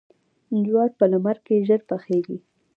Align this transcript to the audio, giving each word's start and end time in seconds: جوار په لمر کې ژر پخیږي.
جوار 0.65 0.89
په 0.99 1.05
لمر 1.11 1.37
کې 1.45 1.63
ژر 1.67 1.81
پخیږي. 1.89 2.37